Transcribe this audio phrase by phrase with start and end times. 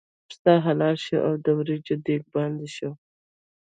[0.27, 2.89] پسه حلال شو او د وریجو دېګ باندې شو.